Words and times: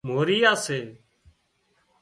موريا 0.07 0.53
سي 0.63 0.79